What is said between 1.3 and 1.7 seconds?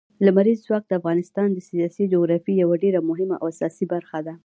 د